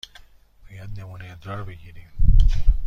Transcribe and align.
باید 0.69 0.99
نمونه 0.99 1.31
ادرار 1.31 1.63
بگیریم. 1.63 2.09